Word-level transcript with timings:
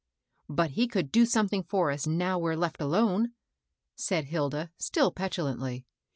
"But 0.49 0.71
he 0.71 0.87
could 0.87 1.11
do 1.11 1.27
something 1.27 1.61
for 1.61 1.91
us 1.91 2.07
now 2.07 2.39
we're 2.39 2.55
left 2.55 2.81
alone," 2.81 3.33
said 3.95 4.25
Hilda, 4.25 4.71
still 4.79 5.11
petulantly. 5.11 5.85